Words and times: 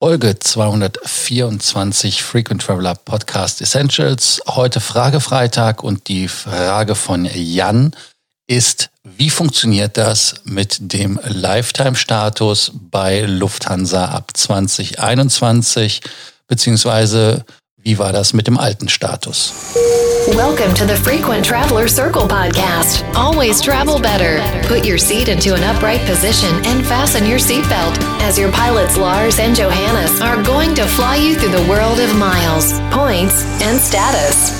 Folge 0.00 0.38
224 0.38 2.22
Frequent 2.22 2.62
Traveler 2.62 2.94
Podcast 2.94 3.60
Essentials. 3.60 4.40
Heute 4.46 4.78
Fragefreitag 4.78 5.82
und 5.82 6.06
die 6.06 6.28
Frage 6.28 6.94
von 6.94 7.24
Jan 7.34 7.90
ist, 8.46 8.90
wie 9.02 9.28
funktioniert 9.28 9.96
das 9.96 10.36
mit 10.44 10.92
dem 10.92 11.18
Lifetime-Status 11.24 12.70
bei 12.76 13.22
Lufthansa 13.22 14.04
ab 14.04 14.36
2021, 14.36 16.02
beziehungsweise 16.46 17.44
wie 17.88 17.98
war 17.98 18.12
das 18.12 18.34
mit 18.34 18.46
dem 18.46 18.58
alten 18.58 18.88
Status? 18.90 19.52
Welcome 20.34 20.74
to 20.74 20.86
the 20.86 20.94
Frequent 20.94 21.42
Traveler 21.46 21.88
Circle 21.88 22.28
podcast. 22.28 23.02
Always 23.14 23.62
travel 23.62 23.98
better. 23.98 24.42
Put 24.68 24.84
your 24.84 24.98
seat 24.98 25.28
into 25.28 25.54
an 25.54 25.62
upright 25.64 26.04
position 26.04 26.54
and 26.66 26.84
fasten 26.84 27.24
your 27.24 27.38
seatbelt 27.38 27.96
as 28.20 28.36
your 28.38 28.52
pilots 28.52 28.98
Lars 28.98 29.38
and 29.38 29.56
Johannes 29.56 30.20
are 30.20 30.42
going 30.42 30.74
to 30.74 30.84
fly 30.86 31.16
you 31.16 31.34
through 31.34 31.52
the 31.52 31.66
world 31.66 31.98
of 31.98 32.14
miles, 32.18 32.78
points 32.90 33.42
and 33.62 33.80
status. 33.80 34.52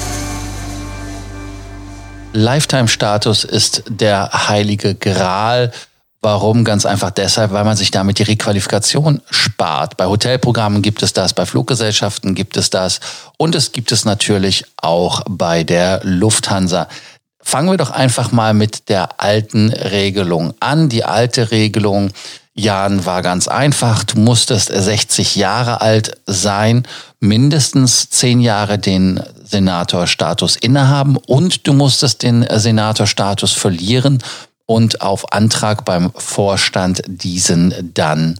Lifetime-Status 2.33 3.45
ist 3.45 3.83
der 3.89 4.31
heilige 4.49 4.95
Gral 4.95 5.71
Warum? 6.21 6.65
Ganz 6.65 6.85
einfach 6.85 7.13
deshalb, 7.13 7.53
weil 7.53 7.65
man 7.65 7.77
sich 7.77 7.93
damit 7.93 8.19
die 8.19 8.25
Requalifikation 8.25 9.23
spart. 9.31 9.97
Bei 9.97 10.07
Hotelprogrammen 10.07 10.83
gibt 10.83 11.03
es 11.05 11.13
das, 11.13 11.33
bei 11.33 11.47
Fluggesellschaften 11.47 12.35
gibt 12.35 12.57
es 12.57 12.71
das 12.71 12.99
und 13.37 13.55
es 13.55 13.71
gibt 13.71 13.93
es 13.93 14.05
natürlich 14.05 14.65
auch 14.77 15.23
bei 15.29 15.63
der 15.63 16.01
Lufthansa. 16.03 16.89
Fangen 17.41 17.71
wir 17.71 17.77
doch 17.77 17.91
einfach 17.91 18.33
mal 18.33 18.53
mit 18.53 18.89
der 18.89 19.21
alten 19.23 19.71
Regelung 19.73 20.55
an. 20.59 20.89
Die 20.89 21.05
alte 21.05 21.53
Regelung, 21.53 22.11
Jan, 22.53 23.07
war 23.07 23.23
ganz 23.23 23.47
einfach. 23.47 24.03
Du 24.03 24.19
musstest 24.19 24.73
60 24.75 25.37
Jahre 25.37 25.81
alt 25.81 26.19
sein, 26.27 26.87
mindestens 27.21 28.11
10 28.11 28.41
Jahre 28.41 28.79
den 28.79 29.23
Senatorstatus 29.45 30.57
innehaben 30.57 31.17
und 31.17 31.67
du 31.67 31.73
musstest 31.73 32.23
den 32.23 32.47
Senatorstatus 32.51 33.53
verlieren, 33.53 34.19
und 34.69 35.01
auf 35.01 35.33
Antrag 35.33 35.85
beim 35.85 36.13
Vorstand 36.15 37.03
diesen 37.07 37.93
dann 37.95 38.39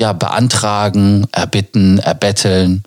ja 0.00 0.12
beantragen, 0.12 1.26
erbitten, 1.32 1.98
erbetteln, 1.98 2.84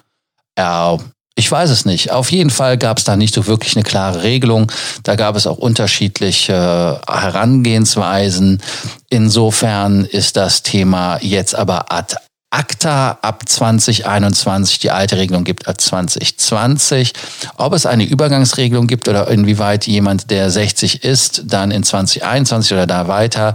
er, 0.55 0.99
ich 1.35 1.51
weiß 1.51 1.69
es 1.69 1.85
nicht. 1.85 2.11
Auf 2.11 2.31
jeden 2.31 2.49
Fall 2.49 2.77
gab 2.77 2.97
es 2.97 3.03
da 3.03 3.15
nicht 3.15 3.33
so 3.33 3.45
wirklich 3.45 3.75
eine 3.75 3.83
klare 3.83 4.23
Regelung. 4.23 4.71
Da 5.03 5.15
gab 5.15 5.35
es 5.35 5.47
auch 5.47 5.57
unterschiedliche 5.57 7.01
Herangehensweisen. 7.07 8.61
Insofern 9.09 10.05
ist 10.05 10.35
das 10.35 10.63
Thema 10.63 11.19
jetzt 11.21 11.55
aber 11.55 11.91
ad 11.91 12.15
ACTA 12.51 13.17
ab 13.21 13.47
2021, 13.47 14.79
die 14.79 14.91
alte 14.91 15.17
Regelung 15.17 15.43
gibt 15.43 15.67
ab 15.67 15.79
2020. 15.79 17.13
Ob 17.57 17.73
es 17.73 17.85
eine 17.85 18.03
Übergangsregelung 18.03 18.87
gibt 18.87 19.07
oder 19.07 19.27
inwieweit 19.29 19.87
jemand, 19.87 20.29
der 20.29 20.51
60 20.51 21.03
ist, 21.03 21.43
dann 21.45 21.71
in 21.71 21.83
2021 21.83 22.73
oder 22.73 22.85
da 22.85 23.07
weiter 23.07 23.53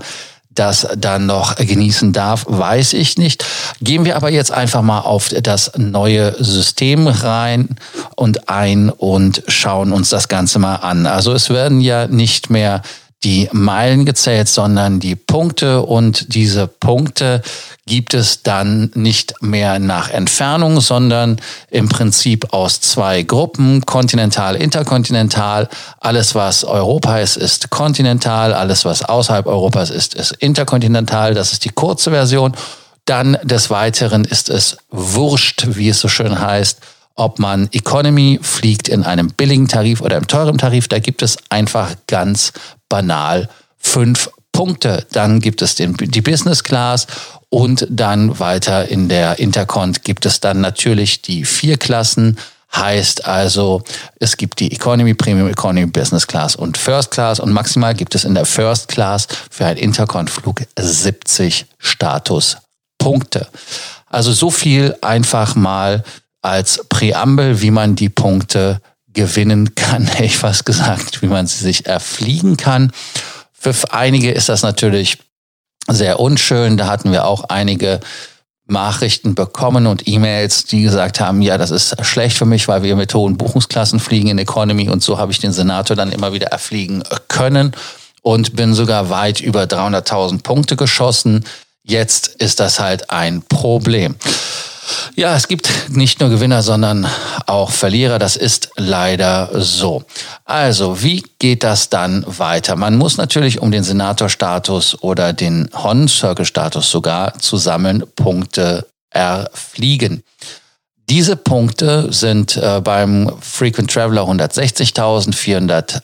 das 0.58 0.88
dann 0.96 1.26
noch 1.26 1.56
genießen 1.56 2.12
darf, 2.12 2.46
weiß 2.48 2.94
ich 2.94 3.18
nicht. 3.18 3.44
Gehen 3.80 4.04
wir 4.04 4.16
aber 4.16 4.30
jetzt 4.30 4.50
einfach 4.52 4.82
mal 4.82 5.00
auf 5.00 5.28
das 5.28 5.72
neue 5.76 6.34
System 6.42 7.06
rein 7.06 7.76
und 8.16 8.48
ein 8.48 8.90
und 8.90 9.42
schauen 9.48 9.92
uns 9.92 10.08
das 10.08 10.28
Ganze 10.28 10.58
mal 10.58 10.76
an. 10.76 11.06
Also 11.06 11.32
es 11.32 11.50
werden 11.50 11.80
ja 11.80 12.06
nicht 12.06 12.50
mehr 12.50 12.82
die 13.26 13.48
Meilen 13.50 14.04
gezählt, 14.04 14.46
sondern 14.46 15.00
die 15.00 15.16
Punkte 15.16 15.82
und 15.82 16.32
diese 16.36 16.68
Punkte 16.68 17.42
gibt 17.84 18.14
es 18.14 18.44
dann 18.44 18.92
nicht 18.94 19.42
mehr 19.42 19.80
nach 19.80 20.10
Entfernung, 20.10 20.80
sondern 20.80 21.40
im 21.68 21.88
Prinzip 21.88 22.52
aus 22.54 22.80
zwei 22.80 23.24
Gruppen, 23.24 23.84
kontinental, 23.84 24.54
interkontinental. 24.54 25.68
Alles, 25.98 26.36
was 26.36 26.62
Europa 26.62 27.18
ist, 27.18 27.36
ist 27.36 27.68
kontinental. 27.70 28.54
Alles, 28.54 28.84
was 28.84 29.02
außerhalb 29.02 29.46
Europas 29.46 29.90
ist, 29.90 30.14
ist 30.14 30.30
interkontinental. 30.30 31.34
Das 31.34 31.50
ist 31.50 31.64
die 31.64 31.70
kurze 31.70 32.12
Version. 32.12 32.54
Dann 33.06 33.38
des 33.42 33.70
Weiteren 33.70 34.24
ist 34.24 34.50
es 34.50 34.76
wurscht, 34.90 35.66
wie 35.70 35.88
es 35.88 35.98
so 35.98 36.06
schön 36.06 36.38
heißt, 36.38 36.78
ob 37.16 37.38
man 37.38 37.68
Economy 37.72 38.38
fliegt 38.42 38.88
in 38.88 39.02
einem 39.02 39.28
billigen 39.28 39.68
Tarif 39.68 40.00
oder 40.02 40.18
im 40.18 40.28
teuren 40.28 40.58
Tarif. 40.58 40.86
Da 40.86 40.98
gibt 40.98 41.22
es 41.22 41.38
einfach 41.48 41.94
ganz 42.06 42.52
banal 42.88 43.48
fünf 43.78 44.30
Punkte. 44.52 45.06
Dann 45.12 45.40
gibt 45.40 45.62
es 45.62 45.74
den, 45.74 45.96
die 45.96 46.20
Business 46.20 46.62
Class 46.62 47.06
und 47.48 47.86
dann 47.90 48.38
weiter 48.38 48.88
in 48.88 49.08
der 49.08 49.38
Intercont 49.38 50.04
gibt 50.04 50.26
es 50.26 50.40
dann 50.40 50.60
natürlich 50.60 51.22
die 51.22 51.44
vier 51.44 51.78
Klassen. 51.78 52.38
Heißt 52.74 53.24
also, 53.24 53.82
es 54.18 54.36
gibt 54.36 54.60
die 54.60 54.72
Economy, 54.72 55.14
Premium 55.14 55.48
Economy, 55.48 55.86
Business 55.86 56.26
Class 56.26 56.56
und 56.56 56.76
First 56.76 57.10
Class 57.10 57.40
und 57.40 57.52
maximal 57.52 57.94
gibt 57.94 58.14
es 58.14 58.24
in 58.24 58.34
der 58.34 58.44
First 58.44 58.88
Class 58.88 59.28
für 59.50 59.64
einen 59.64 59.78
Intercont-Flug 59.78 60.62
70 60.78 61.64
Statuspunkte. 61.78 63.48
Also 64.06 64.32
so 64.32 64.50
viel 64.50 64.94
einfach 65.00 65.54
mal 65.54 66.04
als 66.46 66.84
Präambel, 66.88 67.60
wie 67.60 67.70
man 67.70 67.96
die 67.96 68.08
Punkte 68.08 68.80
gewinnen 69.12 69.74
kann, 69.74 70.06
hätte 70.06 70.24
ich 70.24 70.38
fast 70.38 70.64
gesagt, 70.64 71.22
wie 71.22 71.26
man 71.26 71.46
sie 71.46 71.62
sich 71.62 71.86
erfliegen 71.86 72.56
kann. 72.56 72.92
Für 73.52 73.74
einige 73.90 74.30
ist 74.30 74.48
das 74.48 74.62
natürlich 74.62 75.18
sehr 75.88 76.20
unschön. 76.20 76.76
Da 76.76 76.86
hatten 76.86 77.10
wir 77.10 77.26
auch 77.26 77.44
einige 77.44 78.00
Nachrichten 78.68 79.34
bekommen 79.34 79.86
und 79.86 80.08
E-Mails, 80.08 80.64
die 80.64 80.82
gesagt 80.82 81.20
haben, 81.20 81.40
ja, 81.40 81.56
das 81.56 81.70
ist 81.70 82.04
schlecht 82.04 82.36
für 82.36 82.46
mich, 82.46 82.66
weil 82.66 82.82
wir 82.82 82.96
mit 82.96 83.14
hohen 83.14 83.36
Buchungsklassen 83.36 84.00
fliegen 84.00 84.28
in 84.28 84.38
Economy 84.38 84.88
und 84.88 85.02
so 85.02 85.18
habe 85.18 85.30
ich 85.30 85.38
den 85.38 85.52
Senator 85.52 85.96
dann 85.96 86.10
immer 86.10 86.32
wieder 86.32 86.48
erfliegen 86.48 87.04
können 87.28 87.72
und 88.22 88.56
bin 88.56 88.74
sogar 88.74 89.08
weit 89.08 89.40
über 89.40 89.64
300.000 89.64 90.42
Punkte 90.42 90.74
geschossen. 90.74 91.44
Jetzt 91.84 92.28
ist 92.42 92.58
das 92.58 92.80
halt 92.80 93.10
ein 93.10 93.42
Problem. 93.42 94.16
Ja, 95.14 95.34
es 95.36 95.48
gibt 95.48 95.88
nicht 95.88 96.20
nur 96.20 96.28
Gewinner, 96.28 96.62
sondern 96.62 97.06
auch 97.46 97.70
Verlierer. 97.70 98.18
Das 98.18 98.36
ist 98.36 98.70
leider 98.76 99.50
so. 99.54 100.04
Also, 100.44 101.02
wie 101.02 101.24
geht 101.38 101.64
das 101.64 101.88
dann 101.88 102.24
weiter? 102.26 102.76
Man 102.76 102.96
muss 102.96 103.16
natürlich, 103.16 103.60
um 103.60 103.70
den 103.70 103.84
Senatorstatus 103.84 105.02
oder 105.02 105.32
den 105.32 105.70
Hon-Circle-Status 105.74 106.90
sogar 106.90 107.38
zu 107.38 107.56
sammeln, 107.56 108.04
Punkte 108.14 108.86
erfliegen. 109.10 110.22
Diese 111.08 111.36
Punkte 111.36 112.12
sind 112.12 112.56
äh, 112.56 112.80
beim 112.82 113.32
Frequent 113.40 113.90
Traveler 113.90 114.22
160.000, 114.22 115.34
400, 115.34 116.02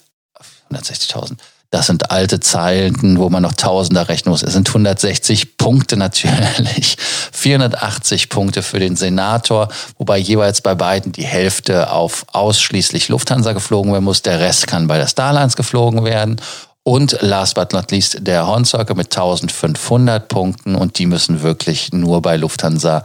160.000, 0.70 1.37
das 1.72 1.86
sind 1.86 2.10
alte 2.10 2.38
Zeilen, 2.38 3.18
wo 3.18 3.30
man 3.30 3.42
noch 3.42 3.54
Tausender 3.54 4.10
rechnen 4.10 4.30
muss. 4.30 4.42
Es 4.42 4.52
sind 4.52 4.68
160 4.68 5.56
Punkte 5.56 5.96
natürlich. 5.96 6.98
480 7.32 8.28
Punkte 8.28 8.62
für 8.62 8.78
den 8.78 8.94
Senator, 8.94 9.68
wobei 9.96 10.18
jeweils 10.18 10.60
bei 10.60 10.74
beiden 10.74 11.12
die 11.12 11.24
Hälfte 11.24 11.90
auf 11.90 12.26
ausschließlich 12.30 13.08
Lufthansa 13.08 13.54
geflogen 13.54 13.90
werden 13.90 14.04
muss. 14.04 14.20
Der 14.20 14.38
Rest 14.38 14.66
kann 14.66 14.86
bei 14.86 14.98
der 14.98 15.06
Starlines 15.06 15.56
geflogen 15.56 16.04
werden. 16.04 16.40
Und 16.84 17.16
last 17.22 17.54
but 17.54 17.72
not 17.72 17.90
least 17.90 18.18
der 18.20 18.46
Hornzirkel 18.46 18.94
mit 18.94 19.06
1500 19.06 20.28
Punkten 20.28 20.74
und 20.74 20.98
die 20.98 21.06
müssen 21.06 21.40
wirklich 21.40 21.90
nur 21.92 22.20
bei 22.20 22.36
Lufthansa 22.36 23.02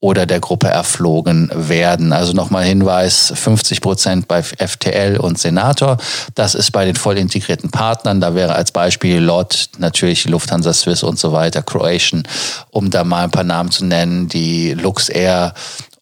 oder 0.00 0.24
der 0.24 0.40
Gruppe 0.40 0.68
erflogen 0.68 1.50
werden. 1.54 2.12
Also 2.12 2.32
nochmal 2.32 2.64
Hinweis, 2.64 3.32
50 3.34 3.82
Prozent 3.82 4.28
bei 4.28 4.42
FTL 4.42 5.18
und 5.18 5.38
Senator. 5.38 5.98
Das 6.34 6.54
ist 6.54 6.70
bei 6.72 6.86
den 6.86 6.96
voll 6.96 7.18
integrierten 7.18 7.70
Partnern. 7.70 8.20
Da 8.20 8.34
wäre 8.34 8.54
als 8.54 8.72
Beispiel 8.72 9.18
LOT, 9.18 9.68
natürlich 9.78 10.26
Lufthansa 10.26 10.72
Swiss 10.72 11.02
und 11.02 11.18
so 11.18 11.32
weiter, 11.32 11.62
Croatian, 11.62 12.22
um 12.70 12.90
da 12.90 13.04
mal 13.04 13.24
ein 13.24 13.30
paar 13.30 13.44
Namen 13.44 13.70
zu 13.70 13.84
nennen, 13.84 14.28
die 14.28 14.72
Luxair, 14.72 15.52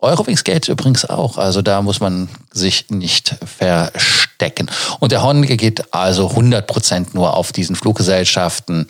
Eurowings 0.00 0.44
Gate 0.44 0.68
übrigens 0.68 1.04
auch. 1.04 1.38
Also 1.38 1.60
da 1.60 1.82
muss 1.82 2.00
man 2.00 2.28
sich 2.52 2.88
nicht 2.90 3.34
verstecken. 3.44 4.70
Und 5.00 5.12
der 5.12 5.22
Honge 5.22 5.56
geht 5.56 5.92
also 5.92 6.28
100 6.30 6.66
Prozent 6.66 7.14
nur 7.14 7.36
auf 7.36 7.52
diesen 7.52 7.74
Fluggesellschaften 7.74 8.86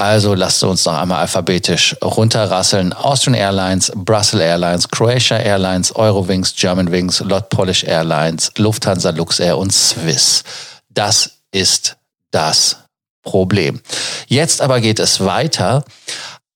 also 0.00 0.32
lasst 0.32 0.64
uns 0.64 0.86
noch 0.86 0.94
einmal 0.94 1.20
alphabetisch 1.20 1.94
runterrasseln. 2.02 2.94
Austrian 2.94 3.34
Airlines, 3.34 3.92
Brussels 3.94 4.42
Airlines, 4.42 4.88
Croatia 4.88 5.36
Airlines, 5.36 5.94
Eurowings, 5.94 6.54
Germanwings, 6.56 7.20
Lot 7.20 7.50
Polish 7.50 7.84
Airlines, 7.84 8.50
Lufthansa 8.56 9.10
Luxair 9.10 9.58
und 9.58 9.74
Swiss. 9.74 10.42
Das 10.88 11.32
ist 11.50 11.98
das 12.30 12.78
Problem. 13.22 13.82
Jetzt 14.26 14.62
aber 14.62 14.80
geht 14.80 15.00
es 15.00 15.22
weiter. 15.22 15.84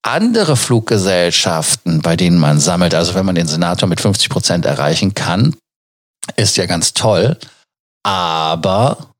Andere 0.06 0.56
Fluggesellschaften, 0.56 2.02
bei 2.02 2.14
denen 2.14 2.38
man 2.38 2.60
sammelt, 2.60 2.94
also 2.94 3.14
wenn 3.14 3.24
man 3.24 3.36
den 3.36 3.46
Senator 3.46 3.88
mit 3.88 4.02
50 4.02 4.28
Prozent 4.28 4.66
erreichen 4.66 5.14
kann, 5.14 5.56
ist 6.36 6.58
ja 6.58 6.66
ganz 6.66 6.92
toll. 6.92 7.38
Aber 8.02 9.14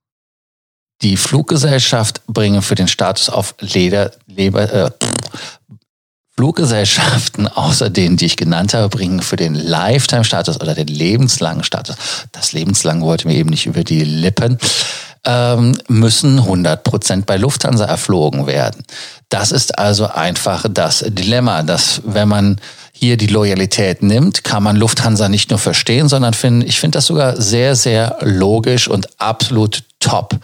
die 1.01 1.17
Fluggesellschaft 1.17 2.27
bringen 2.27 2.61
für 2.61 2.75
den 2.75 2.89
Status 2.89 3.31
auf 3.31 3.55
Leder, 3.61 4.13
Leber, 4.27 4.71
äh, 4.73 4.91
Fluggesellschaften, 6.37 7.49
außer 7.49 7.89
denen, 7.89 8.19
die 8.19 8.27
ich 8.27 8.37
genannt 8.37 8.75
habe, 8.75 8.91
bringen 8.91 9.23
für 9.23 9.37
den 9.37 9.55
Lifetime-Status 9.55 10.61
oder 10.61 10.75
den 10.75 10.89
lebenslangen 10.89 11.65
Status, 11.65 11.97
das 12.33 12.53
lebenslang 12.53 13.01
wollte 13.01 13.27
mir 13.27 13.37
eben 13.37 13.51
nicht 13.51 13.65
über 13.65 13.85
die 13.85 14.05
Lippen, 14.05 14.59
ähm, 15.27 15.77
müssen 15.89 16.39
100 16.39 16.85
Prozent 16.85 17.27
bei 17.27 17.37
Lufthansa 17.37 17.85
erflogen 17.85 18.47
werden. 18.47 18.83
Das 19.29 19.53
ist 19.53 19.79
also 19.79 20.07
einfach 20.07 20.67
das 20.71 21.05
Dilemma, 21.07 21.63
dass 21.63 22.03
wenn 22.05 22.29
man 22.29 22.61
hier 22.93 23.17
die 23.17 23.27
Loyalität 23.27 24.03
nimmt, 24.03 24.45
kann 24.45 24.63
man 24.63 24.77
Lufthansa 24.77 25.29
nicht 25.29 25.51
nur 25.51 25.59
verstehen, 25.59 26.09
sondern 26.09 26.35
find, 26.35 26.65
ich 26.65 26.79
finde 26.79 26.99
das 26.99 27.07
sogar 27.07 27.41
sehr, 27.41 27.75
sehr 27.75 28.19
logisch 28.21 28.89
und 28.89 29.21
absolut 29.21 29.83
top. 29.99 30.37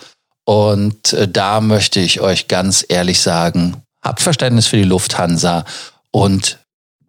Und 0.45 1.13
äh, 1.13 1.29
da 1.29 1.61
möchte 1.61 2.01
ich 2.01 2.21
euch 2.21 2.49
ganz 2.49 2.85
ehrlich 2.89 3.21
sagen, 3.21 3.77
Habt 4.03 4.23
Verständnis 4.23 4.67
für 4.67 4.77
die 4.77 4.85
Lufthansa 4.85 5.65
und 6.11 6.59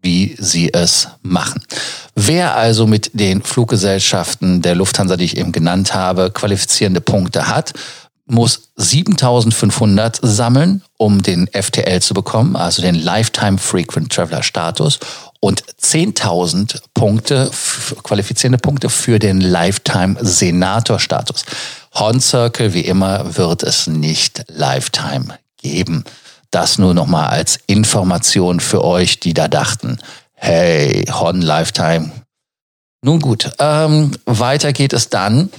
wie 0.02 0.36
sie 0.40 0.74
es 0.74 1.08
machen. 1.22 1.62
Wer 2.16 2.56
also 2.56 2.88
mit 2.88 3.12
den 3.14 3.42
Fluggesellschaften 3.42 4.62
der 4.62 4.76
Lufthansa, 4.76 5.18
die 5.18 5.26
ich 5.26 5.38
eben 5.38 5.52
genannt 5.52 5.94
habe, 5.94 6.32
qualifizierende 6.32 7.02
Punkte 7.02 7.48
hat, 7.48 7.74
muss 8.26 8.72
7500 8.78 10.20
sammeln, 10.22 10.82
um 10.98 11.22
den 11.22 11.48
FTL 11.48 12.02
zu 12.02 12.14
bekommen, 12.14 12.56
also 12.56 12.82
den 12.82 12.96
Lifetime 12.96 13.58
Frequent 13.58 14.12
Traveler 14.12 14.44
Status 14.44 15.00
und 15.40 15.64
10.000 15.82 16.82
Punkte, 16.94 17.52
qualifizierende 18.04 18.58
Punkte 18.58 18.90
für 18.90 19.20
den 19.20 19.42
Lifetime 19.42 20.18
Senator 20.22 21.00
Status. 21.00 21.44
Horn 21.94 22.22
Circle, 22.22 22.74
wie 22.74 22.82
immer, 22.82 23.36
wird 23.36 23.64
es 23.64 23.88
nicht 23.88 24.44
Lifetime 24.48 25.38
geben. 25.58 26.06
Das 26.52 26.78
nur 26.78 26.94
nochmal 26.94 27.30
als 27.30 27.60
Information 27.68 28.60
für 28.60 28.84
euch, 28.84 29.20
die 29.20 29.34
da 29.34 29.48
dachten, 29.48 30.00
hey, 30.34 31.06
Hon 31.12 31.42
Lifetime. 31.42 32.12
Nun 33.04 33.20
gut, 33.20 33.52
ähm, 33.58 34.12
weiter 34.26 34.74
geht 34.74 34.94
es 34.94 35.10
dann 35.10 35.50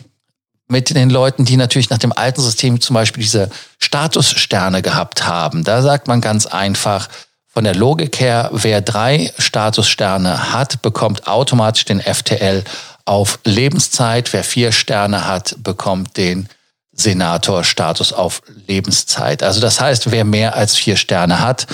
mit 0.68 0.94
den 0.94 1.10
Leuten, 1.10 1.44
die 1.44 1.56
natürlich 1.56 1.90
nach 1.90 1.98
dem 1.98 2.12
alten 2.12 2.40
System 2.40 2.80
zum 2.80 2.94
Beispiel 2.94 3.22
diese 3.22 3.50
Statussterne 3.78 4.80
gehabt 4.80 5.26
haben. 5.26 5.64
Da 5.64 5.82
sagt 5.82 6.08
man 6.08 6.20
ganz 6.20 6.46
einfach, 6.46 7.08
von 7.52 7.64
der 7.64 7.74
Logik 7.74 8.18
her, 8.18 8.48
wer 8.52 8.80
drei 8.80 9.30
Statussterne 9.36 10.54
hat, 10.54 10.80
bekommt 10.80 11.26
automatisch 11.26 11.84
den 11.84 12.00
FTL 12.00 12.64
auf 13.04 13.38
Lebenszeit. 13.44 14.32
Wer 14.32 14.42
vier 14.42 14.72
Sterne 14.72 15.26
hat, 15.26 15.56
bekommt 15.62 16.16
den 16.16 16.48
Senatorstatus 16.92 18.12
auf 18.12 18.42
Lebenszeit. 18.66 19.42
Also 19.42 19.60
das 19.60 19.80
heißt, 19.80 20.10
wer 20.10 20.24
mehr 20.24 20.54
als 20.54 20.76
vier 20.76 20.96
Sterne 20.96 21.40
hat, 21.40 21.66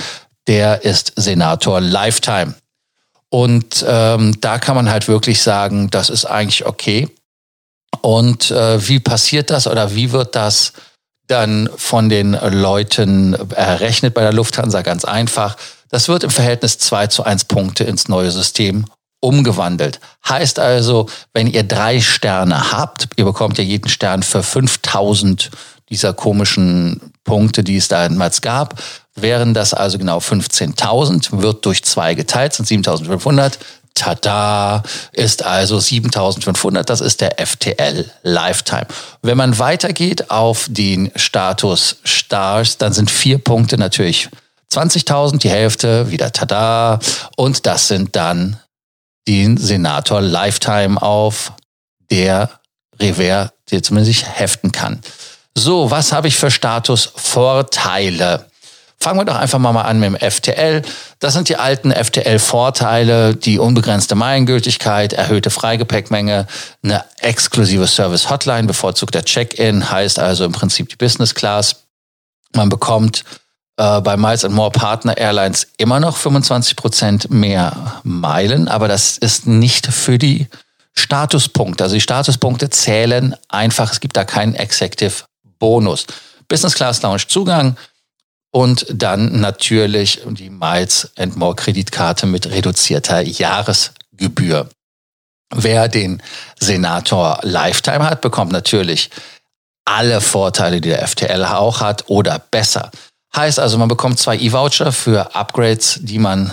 der 0.47 0.83
ist 0.83 1.13
Senator 1.15 1.81
Lifetime. 1.81 2.55
Und 3.29 3.85
ähm, 3.87 4.39
da 4.41 4.57
kann 4.57 4.75
man 4.75 4.89
halt 4.89 5.07
wirklich 5.07 5.41
sagen, 5.41 5.89
das 5.91 6.09
ist 6.09 6.25
eigentlich 6.25 6.65
okay. 6.65 7.09
Und 8.01 8.49
äh, 8.49 8.87
wie 8.87 8.99
passiert 8.99 9.49
das 9.49 9.67
oder 9.67 9.93
wie 9.93 10.11
wird 10.11 10.35
das 10.35 10.73
dann 11.27 11.69
von 11.75 12.09
den 12.09 12.31
Leuten 12.33 13.33
errechnet 13.51 14.13
bei 14.13 14.21
der 14.21 14.33
Lufthansa? 14.33 14.81
Ganz 14.81 15.05
einfach. 15.05 15.57
Das 15.89 16.07
wird 16.07 16.23
im 16.23 16.29
Verhältnis 16.29 16.77
2 16.79 17.07
zu 17.07 17.23
1 17.23 17.45
Punkte 17.45 17.83
ins 17.83 18.07
neue 18.07 18.31
System 18.31 18.85
umgewandelt. 19.19 19.99
Heißt 20.27 20.59
also, 20.59 21.07
wenn 21.33 21.47
ihr 21.47 21.63
drei 21.63 21.99
Sterne 22.01 22.71
habt, 22.71 23.07
ihr 23.17 23.25
bekommt 23.25 23.57
ja 23.57 23.63
jeden 23.63 23.89
Stern 23.89 24.23
für 24.23 24.43
5000 24.43 25.51
dieser 25.89 26.13
komischen 26.13 27.13
Punkte, 27.23 27.63
die 27.63 27.77
es 27.77 27.87
damals 27.87 28.41
gab, 28.41 28.81
wären 29.15 29.53
das 29.53 29.73
also 29.73 29.97
genau 29.97 30.19
15.000, 30.19 31.41
wird 31.41 31.65
durch 31.65 31.83
zwei 31.83 32.13
geteilt, 32.13 32.53
sind 32.53 32.67
7.500. 32.67 33.53
Tada, 33.95 34.83
ist 35.11 35.43
also 35.43 35.77
7500, 35.77 36.89
das 36.89 37.01
ist 37.01 37.19
der 37.19 37.35
FTL 37.45 38.09
Lifetime. 38.23 38.85
Wenn 39.21 39.35
man 39.35 39.59
weitergeht 39.59 40.31
auf 40.31 40.67
den 40.69 41.11
Status 41.15 41.97
Stars, 42.05 42.77
dann 42.77 42.93
sind 42.93 43.11
vier 43.11 43.39
Punkte 43.39 43.77
natürlich 43.77 44.29
20.000, 44.71 45.39
die 45.39 45.49
Hälfte, 45.49 46.11
wieder 46.11 46.31
tada. 46.31 46.99
Und 47.35 47.65
das 47.65 47.89
sind 47.89 48.15
dann 48.15 48.57
den 49.29 49.57
Senator 49.57 50.21
Lifetime 50.21 50.99
auf, 50.99 51.53
der 52.09 52.49
Revers 52.99 53.51
dir 53.69 53.83
zumindest 53.83 54.25
heften 54.27 54.71
kann. 54.71 55.01
So, 55.55 55.91
was 55.91 56.11
habe 56.11 56.27
ich 56.27 56.35
für 56.35 56.49
Statusvorteile? 56.49 58.47
Fangen 58.99 59.19
wir 59.19 59.25
doch 59.25 59.35
einfach 59.35 59.59
mal 59.59 59.79
an 59.79 59.99
mit 59.99 60.19
dem 60.19 60.31
FTL. 60.31 60.81
Das 61.19 61.33
sind 61.33 61.47
die 61.47 61.57
alten 61.57 61.91
FTL-Vorteile, 61.91 63.35
die 63.35 63.59
unbegrenzte 63.59 64.15
Meilengültigkeit, 64.15 65.13
erhöhte 65.13 65.51
Freigepäckmenge, 65.51 66.47
eine 66.81 67.05
exklusive 67.19 67.85
Service-Hotline, 67.85 68.65
bevorzugter 68.65 69.23
Check-in, 69.23 69.91
heißt 69.91 70.17
also 70.17 70.43
im 70.43 70.53
Prinzip 70.53 70.89
die 70.89 70.95
Business 70.95 71.35
Class. 71.35 71.83
Man 72.55 72.69
bekommt 72.69 73.23
äh, 73.79 74.01
bei 74.01 74.17
Miles 74.17 74.47
More 74.49 74.71
Partner 74.71 75.17
Airlines 75.17 75.67
immer 75.77 76.01
noch 76.01 76.17
25 76.17 76.75
Prozent 76.75 77.31
mehr 77.31 78.01
Meilen, 78.03 78.67
aber 78.67 78.89
das 78.89 79.17
ist 79.17 79.47
nicht 79.47 79.87
für 79.87 80.17
die 80.17 80.47
Statuspunkte. 80.95 81.85
Also 81.85 81.95
die 81.95 82.01
Statuspunkte 82.01 82.69
zählen 82.69 83.35
einfach, 83.47 83.93
es 83.93 84.01
gibt 84.01 84.17
da 84.17 84.25
keinen 84.25 84.53
Executive 84.53 85.23
Bonus. 85.59 86.05
Business 86.49 86.75
Class 86.75 87.01
Lounge 87.03 87.27
Zugang 87.27 87.77
und 88.51 88.85
dann 88.91 89.39
natürlich 89.39 90.23
die 90.25 90.49
Miles 90.49 91.11
and 91.17 91.37
More 91.37 91.55
Kreditkarte 91.55 92.25
mit 92.25 92.51
reduzierter 92.51 93.21
Jahresgebühr. 93.21 94.67
Wer 95.55 95.87
den 95.87 96.21
Senator 96.59 97.39
Lifetime 97.43 98.03
hat, 98.03 98.19
bekommt 98.19 98.51
natürlich 98.51 99.09
alle 99.85 100.19
Vorteile, 100.19 100.81
die 100.81 100.89
der 100.89 101.07
FTL 101.07 101.45
auch 101.45 101.79
hat 101.79 102.09
oder 102.09 102.39
besser. 102.39 102.91
Heißt 103.35 103.59
also, 103.59 103.77
man 103.77 103.87
bekommt 103.87 104.19
zwei 104.19 104.37
E-Voucher 104.37 104.91
für 104.91 105.35
Upgrades, 105.35 105.99
die 106.01 106.19
man 106.19 106.51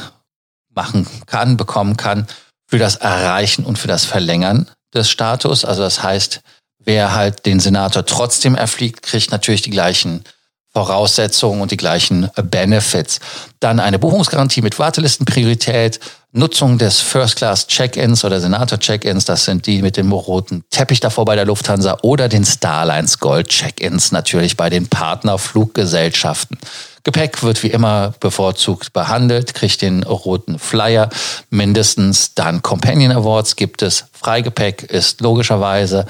machen 0.75 1.07
kann, 1.27 1.57
bekommen 1.57 1.97
kann, 1.97 2.27
für 2.67 2.79
das 2.79 2.97
Erreichen 2.97 3.65
und 3.65 3.79
für 3.79 3.89
das 3.89 4.05
Verlängern 4.05 4.69
des 4.93 5.09
Status. 5.09 5.65
Also 5.65 5.83
das 5.83 6.03
heißt, 6.03 6.41
wer 6.79 7.15
halt 7.15 7.47
den 7.47 7.61
Senator 7.61 8.05
trotzdem 8.05 8.55
erfliegt, 8.55 9.03
kriegt 9.03 9.31
natürlich 9.31 9.63
die 9.63 9.71
gleichen 9.71 10.25
Voraussetzungen 10.73 11.63
und 11.63 11.71
die 11.71 11.79
gleichen 11.79 12.29
Benefits. 12.37 13.21
Dann 13.61 13.81
eine 13.81 13.99
Buchungsgarantie 13.99 14.61
mit 14.61 14.79
Wartelistenpriorität, 14.79 16.01
Nutzung 16.37 16.77
des 16.77 17.01
First 17.01 17.37
Class 17.37 17.67
Check-ins 17.67 18.23
oder 18.23 18.41
Senator 18.41 18.79
Check-ins, 18.79 19.25
das 19.25 19.47
sind 19.47 19.67
die 19.67 19.81
mit 19.81 19.97
dem 19.97 20.13
roten 20.13 20.65
Teppich 20.71 21.01
davor 21.01 21.25
bei 21.25 21.35
der 21.35 21.47
Lufthansa 21.47 21.97
oder 22.03 22.29
den 22.29 22.45
Starlines 22.45 23.19
Gold 23.19 23.49
Check-ins 23.49 24.13
natürlich 24.13 24.57
bei 24.57 24.69
den 24.69 24.87
Partnerfluggesellschaften. 24.87 26.59
Gepäck 27.05 27.43
wird 27.43 27.63
wie 27.63 27.69
immer 27.69 28.13
bevorzugt 28.21 28.93
behandelt, 28.93 29.55
kriegt 29.55 29.81
den 29.81 30.03
roten 30.03 30.59
Flyer 30.59 31.09
mindestens. 31.49 32.35
Dann 32.35 32.63
Companion 32.63 33.13
Awards 33.13 33.57
gibt 33.57 33.81
es. 33.81 34.05
Freigepäck 34.13 34.83
ist 34.83 35.23
logischerweise 35.23 36.05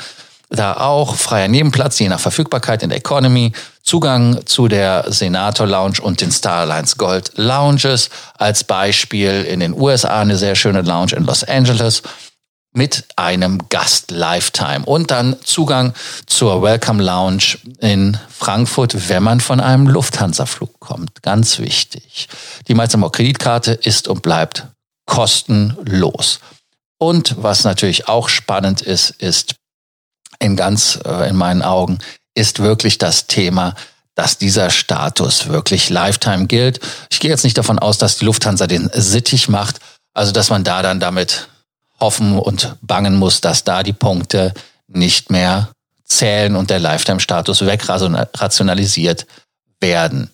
da 0.49 0.76
auch 0.76 1.16
freier 1.16 1.49
Nebenplatz, 1.49 1.99
je 1.99 2.09
nach 2.09 2.21
Verfügbarkeit 2.21 2.83
in 2.83 2.90
der 2.90 2.99
Economy, 2.99 3.52
Zugang 3.87 4.45
zu 4.47 4.66
der 4.66 5.05
Senator 5.12 5.64
Lounge 5.64 6.00
und 6.02 6.21
den 6.21 6.33
Starlines 6.33 6.99
Gold 6.99 7.31
Lounges. 7.37 8.11
Als 8.37 8.64
Beispiel 8.64 9.45
in 9.45 9.61
den 9.61 9.73
USA 9.73 10.21
eine 10.21 10.37
sehr 10.37 10.57
schöne 10.57 10.83
Lounge 10.83 11.12
in 11.12 11.25
Los 11.25 11.45
Angeles 11.45 12.02
mit 12.73 13.05
einem 13.14 13.69
Gast 13.69 14.11
Lifetime 14.11 14.85
und 14.85 15.12
dann 15.12 15.37
Zugang 15.45 15.95
zur 16.26 16.62
Welcome 16.62 17.02
Lounge 17.02 17.59
in 17.78 18.19
Frankfurt, 18.28 19.09
wenn 19.09 19.23
man 19.23 19.40
von 19.40 19.61
einem 19.61 19.87
Lufthansa-Flug 19.87 20.81
kommt. 20.81 21.23
Ganz 21.23 21.61
wichtig. 21.61 22.28
Die 22.66 22.75
Malzamor 22.75 23.12
Kreditkarte 23.12 23.73
ist 23.73 24.09
und 24.09 24.21
bleibt 24.21 24.66
kostenlos. 25.07 26.40
Und 26.99 27.37
was 27.38 27.62
natürlich 27.62 28.09
auch 28.09 28.28
spannend 28.28 28.83
ist, 28.83 29.11
ist 29.11 29.55
in 30.40 30.57
ganz, 30.57 30.99
äh, 31.05 31.28
in 31.28 31.37
meinen 31.37 31.62
Augen, 31.62 32.00
ist 32.37 32.61
wirklich 32.61 32.99
das 32.99 33.26
Thema, 33.26 33.75
dass 34.14 34.38
dieser 34.38 34.71
Status 34.71 35.49
wirklich 35.49 35.90
Lifetime 35.90 36.47
gilt. 36.47 36.81
Ich 37.11 37.21
gehe 37.21 37.31
jetzt 37.31 37.45
nicht 37.45 37.59
davon 37.59 37.78
aus, 37.78 37.99
dass 37.99 38.19
die 38.19 38.25
Lufthansa 38.25 38.66
den 38.66 38.90
sittig 38.95 39.49
macht, 39.49 39.81
also 40.14 40.33
dass 40.33 40.50
man 40.50 40.64
da 40.64 40.83
dann 40.83 41.00
damit 41.00 41.49
hoffen 42.00 42.38
und 42.38 42.76
bangen 42.81 43.16
muss, 43.16 43.40
dass 43.40 43.64
da 43.64 43.83
die 43.83 43.93
Punkte 43.93 44.55
nicht 44.88 45.31
mehr 45.31 45.71
zählen 46.05 46.57
und 46.57 46.71
der 46.71 46.78
Lifetime-Status 46.78 47.66
wegrationalisiert 47.66 49.26
werden. 49.81 50.31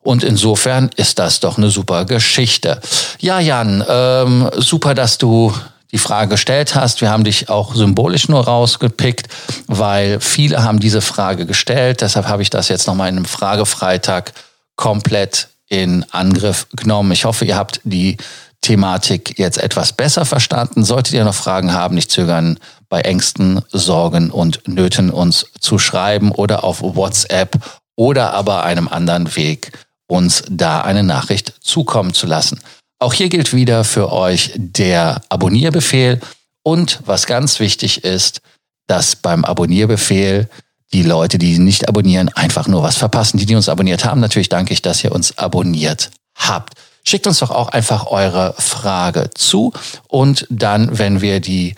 Und 0.00 0.22
insofern 0.22 0.90
ist 0.96 1.18
das 1.18 1.40
doch 1.40 1.56
eine 1.56 1.70
super 1.70 2.04
Geschichte. 2.04 2.80
Ja, 3.20 3.40
Jan, 3.40 3.82
ähm, 3.88 4.50
super, 4.56 4.94
dass 4.94 5.18
du 5.18 5.52
die 5.94 5.98
Frage 5.98 6.30
gestellt 6.30 6.74
hast. 6.74 7.00
Wir 7.00 7.10
haben 7.10 7.22
dich 7.22 7.48
auch 7.48 7.76
symbolisch 7.76 8.28
nur 8.28 8.44
rausgepickt, 8.44 9.28
weil 9.68 10.18
viele 10.18 10.64
haben 10.64 10.80
diese 10.80 11.00
Frage 11.00 11.46
gestellt. 11.46 12.00
Deshalb 12.00 12.26
habe 12.26 12.42
ich 12.42 12.50
das 12.50 12.68
jetzt 12.68 12.88
nochmal 12.88 13.08
in 13.08 13.16
einem 13.16 13.24
Fragefreitag 13.24 14.32
komplett 14.74 15.48
in 15.68 16.04
Angriff 16.10 16.66
genommen. 16.74 17.12
Ich 17.12 17.24
hoffe, 17.24 17.44
ihr 17.44 17.56
habt 17.56 17.80
die 17.84 18.16
Thematik 18.60 19.38
jetzt 19.38 19.56
etwas 19.56 19.92
besser 19.92 20.24
verstanden. 20.24 20.82
Solltet 20.84 21.14
ihr 21.14 21.24
noch 21.24 21.34
Fragen 21.34 21.72
haben, 21.72 21.94
nicht 21.94 22.10
zögern, 22.10 22.58
bei 22.88 23.02
Ängsten, 23.02 23.62
Sorgen 23.70 24.32
und 24.32 24.66
Nöten 24.66 25.10
uns 25.10 25.46
zu 25.60 25.78
schreiben 25.78 26.32
oder 26.32 26.64
auf 26.64 26.82
WhatsApp 26.82 27.56
oder 27.94 28.34
aber 28.34 28.64
einem 28.64 28.88
anderen 28.88 29.36
Weg 29.36 29.70
uns 30.08 30.42
da 30.50 30.80
eine 30.80 31.04
Nachricht 31.04 31.54
zukommen 31.60 32.14
zu 32.14 32.26
lassen. 32.26 32.60
Auch 32.98 33.12
hier 33.12 33.28
gilt 33.28 33.52
wieder 33.52 33.84
für 33.84 34.12
euch 34.12 34.52
der 34.56 35.20
Abonnierbefehl 35.28 36.20
und 36.62 37.00
was 37.04 37.26
ganz 37.26 37.60
wichtig 37.60 38.04
ist, 38.04 38.40
dass 38.86 39.16
beim 39.16 39.44
Abonnierbefehl 39.44 40.48
die 40.92 41.02
Leute, 41.02 41.38
die 41.38 41.58
nicht 41.58 41.88
abonnieren, 41.88 42.28
einfach 42.30 42.68
nur 42.68 42.82
was 42.82 42.96
verpassen. 42.96 43.38
Die, 43.38 43.46
die 43.46 43.56
uns 43.56 43.68
abonniert 43.68 44.04
haben, 44.04 44.20
natürlich 44.20 44.48
danke 44.48 44.72
ich, 44.72 44.82
dass 44.82 45.02
ihr 45.02 45.12
uns 45.12 45.36
abonniert 45.38 46.10
habt. 46.36 46.74
Schickt 47.04 47.26
uns 47.26 47.40
doch 47.40 47.50
auch 47.50 47.68
einfach 47.68 48.06
eure 48.06 48.54
Frage 48.58 49.28
zu 49.34 49.72
und 50.08 50.46
dann, 50.48 50.98
wenn 50.98 51.20
wir 51.20 51.40
die 51.40 51.74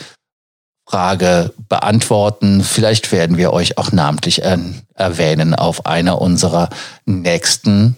Frage 0.89 1.53
beantworten, 1.69 2.63
vielleicht 2.63 3.11
werden 3.11 3.37
wir 3.37 3.53
euch 3.53 3.77
auch 3.77 3.91
namentlich 3.91 4.43
erwähnen 4.95 5.55
auf 5.55 5.85
einer 5.85 6.21
unserer 6.21 6.71
nächsten 7.07 7.97